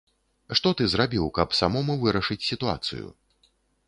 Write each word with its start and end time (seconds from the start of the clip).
Што 0.59 0.69
ты 0.77 0.85
зрабіў, 0.93 1.25
каб 1.37 1.53
самому 1.59 1.97
вырашыць 2.05 2.39
сітуацыю? 2.47 3.05